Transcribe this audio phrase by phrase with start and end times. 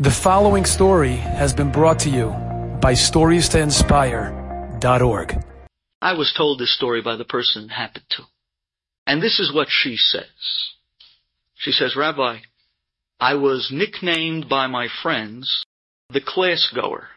[0.00, 2.28] The following story has been brought to you
[2.80, 5.44] by StoriesToInspire.org.
[6.00, 8.22] I was told this story by the person it happened to.
[9.08, 10.22] And this is what she says.
[11.56, 12.36] She says, Rabbi,
[13.18, 15.64] I was nicknamed by my friends
[16.10, 17.08] the class goer.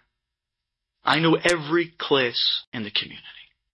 [1.04, 3.22] I knew every class in the community.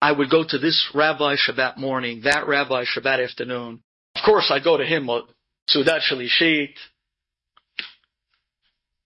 [0.01, 3.83] I would go to this rabbi Shabbat morning, that rabbi Shabbat afternoon.
[4.15, 5.23] Of course, I'd go to him, uh,
[5.70, 6.75] Sudat Shalishit,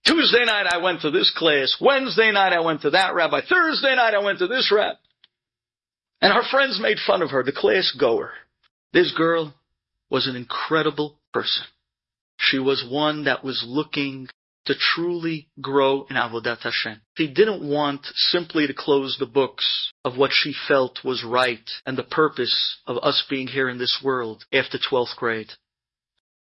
[0.08, 1.76] Tuesday night I went to this class.
[1.80, 3.42] Wednesday night I went to that rabbi.
[3.46, 4.98] Thursday night I went to this rabbi.
[6.22, 8.32] And her friends made fun of her, the class goer.
[8.94, 9.54] This girl
[10.10, 11.64] was an incredible person.
[12.38, 14.28] She was one that was looking
[14.64, 17.00] to truly grow in Avodat Hashem.
[17.18, 21.98] She didn't want simply to close the books of what she felt was right and
[21.98, 25.50] the purpose of us being here in this world after 12th grade.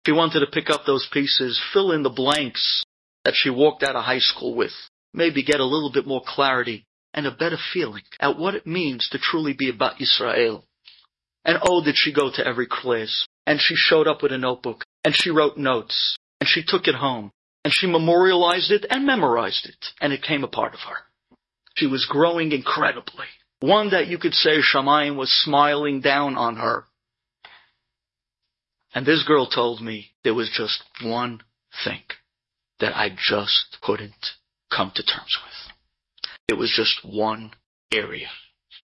[0.06, 2.85] She wanted to pick up those pieces, fill in the blanks
[3.26, 4.72] that she walked out of high school with.
[5.14, 9.10] Maybe get a little bit more clarity and a better feeling at what it means
[9.10, 10.64] to truly be about Israel.
[11.44, 13.26] And oh, did she go to every class.
[13.48, 16.96] And she showed up with a notebook and she wrote notes and she took it
[16.96, 17.32] home
[17.64, 20.98] and she memorialized it and memorized it and it came a part of her.
[21.76, 23.26] She was growing incredibly.
[23.60, 26.86] One that you could say Shamayim was smiling down on her.
[28.94, 31.42] And this girl told me there was just one
[31.84, 32.02] thing
[32.80, 34.14] that I just couldn't
[34.72, 36.30] come to terms with.
[36.48, 37.52] It was just one
[37.94, 38.28] area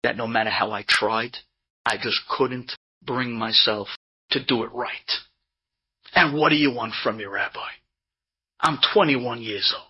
[0.04, 1.38] that no matter how I tried,
[1.86, 2.72] I just couldn't
[3.04, 3.88] bring myself
[4.32, 5.12] to do it right.
[6.14, 7.70] And what do you want from me, Rabbi?
[8.60, 9.86] I'm 21 years old.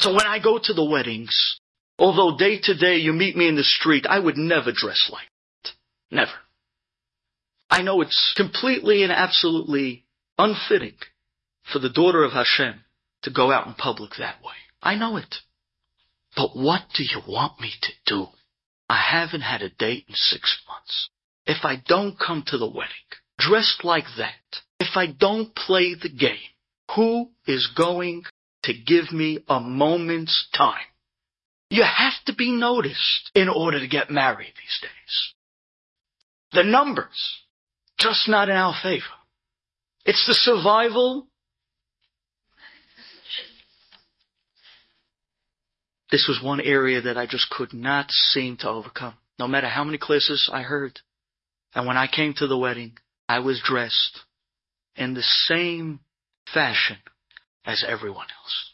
[0.00, 1.60] So when I go to the weddings,
[1.98, 5.28] although day to day you meet me in the street, I would never dress like
[5.64, 5.70] that.
[6.10, 6.32] Never.
[7.70, 10.04] I know it's completely and absolutely
[10.38, 10.96] unfitting
[11.70, 12.80] for the daughter of Hashem
[13.22, 14.54] to go out in public that way.
[14.82, 15.36] I know it.
[16.36, 18.26] But what do you want me to do?
[18.88, 21.10] I haven't had a date in six months.
[21.46, 22.90] If I don't come to the wedding
[23.38, 26.36] dressed like that, if I don't play the game,
[26.94, 28.24] who is going
[28.64, 30.86] to give me a moment's time?
[31.70, 35.34] You have to be noticed in order to get married these days.
[36.52, 37.40] The numbers,
[37.98, 39.04] just not in our favor.
[40.04, 41.28] It's the survival
[46.12, 49.82] This was one area that I just could not seem to overcome, no matter how
[49.82, 51.00] many classes I heard.
[51.74, 54.20] And when I came to the wedding, I was dressed
[54.94, 56.00] in the same
[56.52, 56.98] fashion
[57.64, 58.70] as everyone else.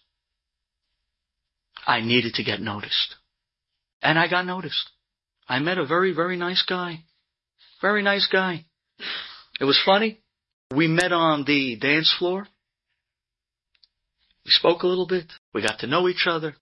[1.86, 3.14] I needed to get noticed.
[4.02, 4.90] And I got noticed.
[5.48, 7.04] I met a very, very nice guy.
[7.80, 8.64] Very nice guy.
[9.60, 10.20] It was funny.
[10.74, 12.48] We met on the dance floor.
[14.44, 15.32] We spoke a little bit.
[15.54, 16.56] We got to know each other.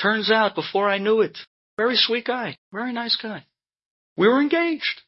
[0.00, 1.38] Turns out, before I knew it,
[1.76, 3.44] very sweet guy, very nice guy.
[4.16, 5.02] We were engaged.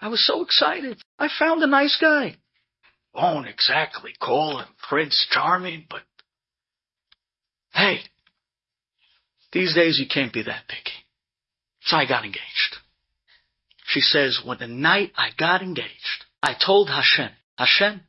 [0.00, 1.00] I was so excited.
[1.18, 2.36] I found a nice guy.
[3.14, 6.02] Won't exactly call him Prince Charming, but
[7.72, 8.00] hey,
[9.52, 10.92] these days you can't be that picky.
[11.82, 12.76] So I got engaged.
[13.86, 18.02] She says, when the night I got engaged, I told Hashem, Hashem,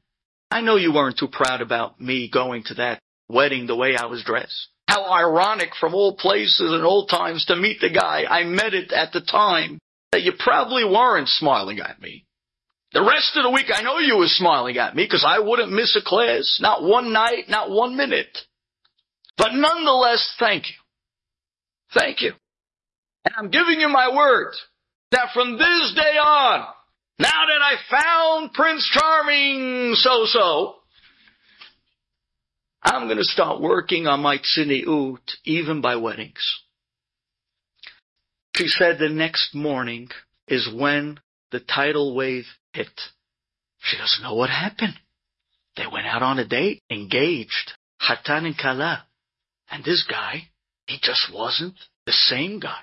[0.52, 3.00] I know you weren't too proud about me going to that
[3.30, 4.68] wedding the way I was dressed.
[5.00, 8.92] How ironic from all places and all times to meet the guy I met it
[8.92, 9.80] at the time
[10.12, 12.26] that you probably weren't smiling at me.
[12.92, 15.72] The rest of the week I know you were smiling at me because I wouldn't
[15.72, 18.38] miss a class, not one night, not one minute.
[19.38, 20.76] But nonetheless, thank you.
[21.94, 22.34] Thank you.
[23.24, 24.54] And I'm giving you my word
[25.12, 26.68] that from this day on,
[27.20, 30.79] now that I found Prince Charming so-so,
[32.82, 36.62] I'm going to start working on my tziniut even by weddings.
[38.56, 40.10] She said the next morning
[40.48, 41.20] is when
[41.52, 42.88] the tidal wave hit.
[43.80, 44.96] She doesn't know what happened.
[45.78, 49.06] They went out on a date, engaged, Hatan and Kala.
[49.72, 50.50] And this guy,
[50.88, 51.75] he just wasn't
[52.06, 52.80] the same guy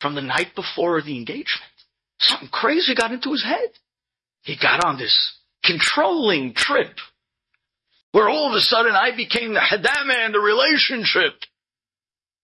[0.00, 1.70] from the night before the engagement.
[2.18, 3.70] Something crazy got into his head.
[4.42, 6.96] He got on this controlling trip
[8.12, 11.34] where all of a sudden I became the hadama in the relationship.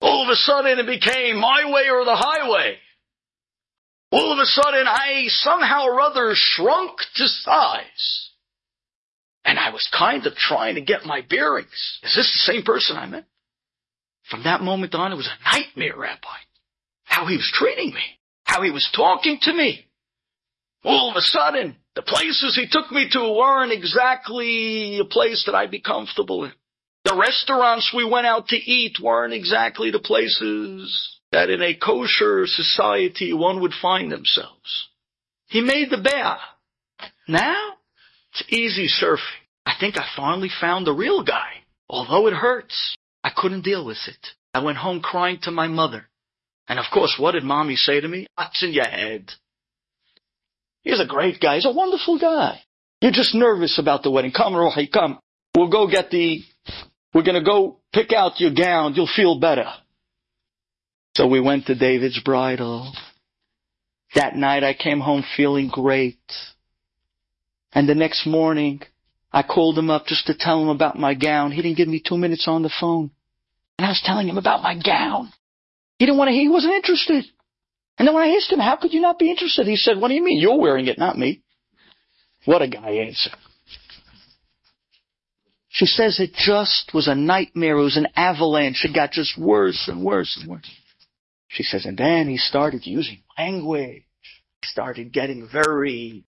[0.00, 2.76] All of a sudden it became my way or the highway.
[4.12, 8.30] All of a sudden I somehow or other shrunk to size.
[9.44, 12.00] And I was kind of trying to get my bearings.
[12.02, 13.26] Is this the same person I met?
[14.28, 16.38] From that moment on, it was a nightmare, Rabbi.
[17.04, 18.02] How he was treating me.
[18.42, 19.86] How he was talking to me.
[20.84, 25.54] All of a sudden, the places he took me to weren't exactly a place that
[25.54, 26.52] I'd be comfortable in.
[27.04, 32.46] The restaurants we went out to eat weren't exactly the places that in a kosher
[32.46, 34.88] society one would find themselves.
[35.48, 36.36] He made the bear.
[37.26, 37.74] Now,
[38.32, 39.20] it's easy surfing.
[39.64, 41.64] I think I finally found the real guy.
[41.88, 44.26] Although it hurts, I couldn't deal with it.
[44.52, 46.08] I went home crying to my mother.
[46.68, 48.26] And of course, what did mommy say to me?
[48.34, 49.30] What's in your head?
[50.86, 51.56] He's a great guy.
[51.56, 52.60] He's a wonderful guy.
[53.00, 54.30] You're just nervous about the wedding.
[54.30, 55.18] Come, Rohi, come.
[55.56, 56.42] We'll go get the,
[57.12, 58.94] we're gonna go pick out your gown.
[58.94, 59.66] You'll feel better.
[61.16, 62.92] So we went to David's bridal.
[64.14, 66.20] That night I came home feeling great.
[67.72, 68.80] And the next morning,
[69.32, 71.50] I called him up just to tell him about my gown.
[71.50, 73.10] He didn't give me two minutes on the phone.
[73.76, 75.32] And I was telling him about my gown.
[75.98, 77.24] He didn't want to hear, he wasn't interested.
[77.98, 79.66] And then when I asked him, how could you not be interested?
[79.66, 80.38] He said, what do you mean?
[80.38, 81.42] You're wearing it, not me.
[82.44, 83.30] What a guy answer.
[85.68, 87.76] She says it just was a nightmare.
[87.78, 88.84] It was an avalanche.
[88.84, 90.70] It got just worse and worse and worse.
[91.48, 94.04] She says, and then he started using language.
[94.62, 96.24] He started getting very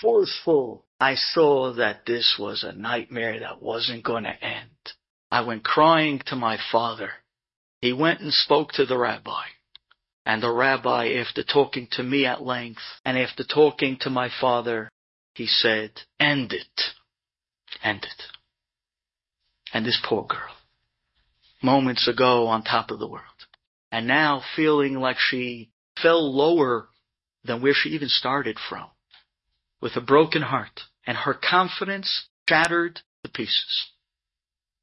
[0.00, 0.86] forceful.
[0.98, 4.70] I saw that this was a nightmare that wasn't going to end.
[5.30, 7.10] I went crying to my father.
[7.80, 9.44] He went and spoke to the rabbi.
[10.30, 14.88] And the rabbi, after talking to me at length, and after talking to my father,
[15.34, 15.90] he said,
[16.20, 16.80] end it.
[17.82, 18.22] End it.
[19.74, 20.54] And this poor girl,
[21.64, 23.24] moments ago on top of the world,
[23.90, 26.90] and now feeling like she fell lower
[27.42, 28.86] than where she even started from,
[29.80, 33.88] with a broken heart, and her confidence shattered to pieces.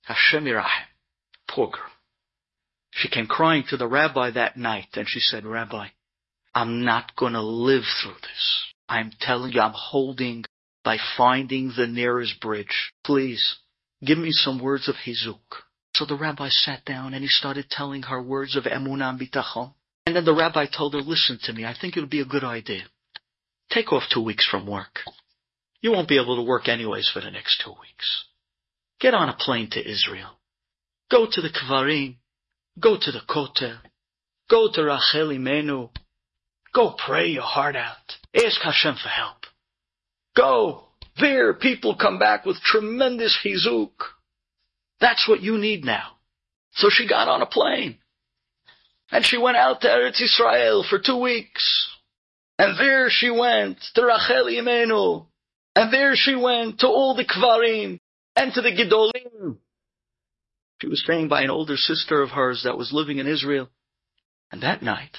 [0.03, 0.45] Hashem.
[1.47, 1.96] Poor girl.
[2.97, 5.89] She came crying to the rabbi that night and she said, Rabbi,
[6.55, 8.65] I'm not gonna live through this.
[8.89, 10.45] I'm telling you, I'm holding
[10.83, 12.91] by finding the nearest bridge.
[13.03, 13.57] Please,
[14.03, 15.61] give me some words of Hizuk.
[15.94, 19.75] So the rabbi sat down and he started telling her words of Emunah Bitachon.
[20.07, 22.25] And then the rabbi told her, listen to me, I think it would be a
[22.25, 22.83] good idea.
[23.69, 25.01] Take off two weeks from work.
[25.81, 28.25] You won't be able to work anyways for the next two weeks.
[28.99, 30.31] Get on a plane to Israel.
[31.11, 32.15] Go to the Kvarim.
[32.79, 33.79] Go to the Kotel.
[34.50, 35.89] Go to Rachel Imenu.
[36.74, 38.18] Go pray your heart out.
[38.35, 39.45] Ask Hashem for help.
[40.35, 40.83] Go.
[41.19, 43.89] There, people come back with tremendous hizuk.
[45.00, 46.12] That's what you need now.
[46.74, 47.97] So she got on a plane.
[49.12, 51.89] And she went out to Eretz Israel for two weeks.
[52.59, 55.25] And there she went to Rachel Imenu.
[55.75, 58.00] And there she went to all the Kvarim
[58.35, 59.57] and to the Gedolim.
[60.79, 63.69] She was staying by an older sister of hers that was living in Israel.
[64.51, 65.18] And that night,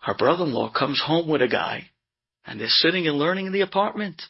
[0.00, 1.90] her brother-in-law comes home with a guy,
[2.44, 4.22] and they're sitting and learning in the apartment.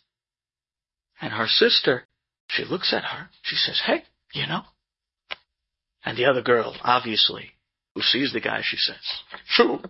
[1.20, 2.06] And her sister,
[2.48, 4.62] she looks at her, she says, hey, you know.
[6.04, 7.50] And the other girl, obviously,
[7.94, 8.96] who sees the guy, she says,
[9.50, 9.80] true.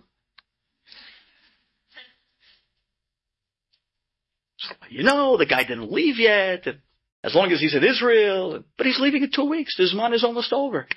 [4.57, 6.79] So, you know, the guy didn't leave yet, and
[7.27, 9.77] as long as he's in Israel, but he's leaving in two weeks.
[9.77, 10.87] His zman is almost over.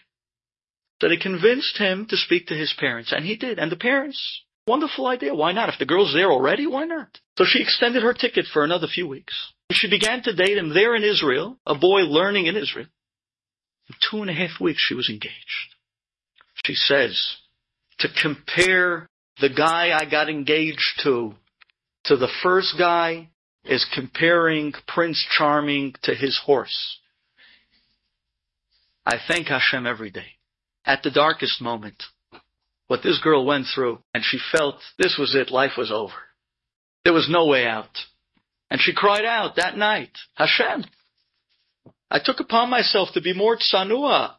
[1.00, 3.58] So they convinced him to speak to his parents, and he did.
[3.58, 5.34] And the parents, wonderful idea.
[5.34, 5.70] Why not?
[5.70, 7.18] If the girl's there already, why not?
[7.36, 9.34] So she extended her ticket for another few weeks.
[9.72, 12.86] She began to date him there in Israel, a boy learning in Israel.
[13.88, 15.74] In two and a half weeks, she was engaged.
[16.64, 17.20] She says,
[17.98, 19.08] to compare
[19.40, 21.34] the guy I got engaged to
[22.04, 23.30] to the first guy
[23.64, 26.98] is comparing Prince Charming to his horse.
[29.04, 30.36] I thank Hashem every day.
[30.84, 32.02] At the darkest moment,
[32.86, 36.14] what this girl went through, and she felt this was it, life was over.
[37.04, 37.98] There was no way out.
[38.70, 40.84] And she cried out that night, Hashem,
[42.10, 44.34] I took upon myself to be more tsanua,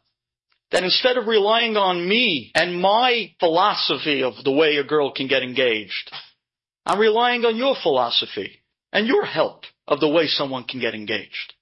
[0.70, 5.28] that instead of relying on me and my philosophy of the way a girl can
[5.28, 6.10] get engaged,
[6.86, 8.61] I'm relying on your philosophy
[8.92, 11.54] and your help of the way someone can get engaged.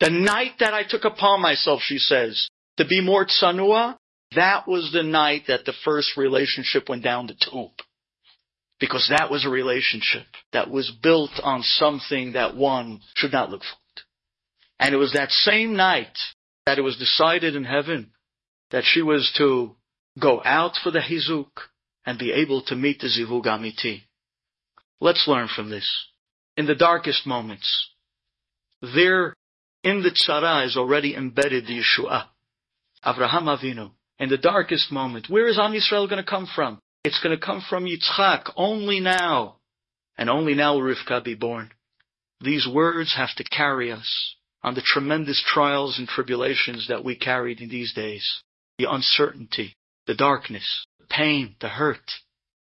[0.00, 3.96] The night that I took upon myself, she says, to be more tsanua,
[4.34, 7.70] that was the night that the first relationship went down the tube.
[8.80, 13.62] Because that was a relationship that was built on something that one should not look
[13.62, 14.02] for.
[14.80, 16.18] And it was that same night
[16.66, 18.10] that it was decided in heaven
[18.70, 19.76] that she was to
[20.18, 21.50] go out for the Hizuk
[22.04, 24.02] and be able to meet the Zivug Amiti.
[25.00, 25.88] Let's learn from this
[26.56, 27.90] in the darkest moments.
[28.80, 29.34] There,
[29.82, 32.26] in the tzara is already embedded the Yeshua.
[33.04, 33.90] Avraham Avinu.
[34.18, 36.78] In the darkest moment, where is Am Yisrael going to come from?
[37.04, 39.56] It's going to come from Yitzchak only now.
[40.16, 41.72] And only now will Rivka be born.
[42.40, 47.60] These words have to carry us on the tremendous trials and tribulations that we carried
[47.60, 48.42] in these days,
[48.78, 49.74] the uncertainty,
[50.06, 52.10] the darkness, the pain, the hurt,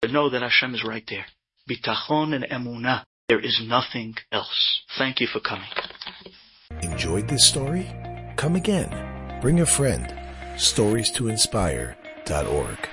[0.03, 1.27] to know that Hashem is right there.
[1.69, 3.05] Bitachon and emunah.
[3.33, 4.83] There is nothing else.
[4.99, 5.71] Thank you for coming.
[6.83, 7.91] Enjoyed this story?
[8.37, 9.41] Come again.
[9.41, 10.15] Bring a friend.
[10.59, 12.89] Stories to inspire.org.